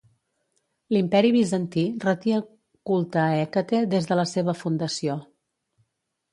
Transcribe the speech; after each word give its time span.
L'Imperi 0.95 1.29
Bizantí 1.35 1.83
retia 2.07 2.41
culte 2.93 3.21
a 3.27 3.29
Hècate 3.43 3.85
des 3.95 4.11
de 4.11 4.21
la 4.23 4.29
seva 4.35 4.59
fundació. 4.65 5.23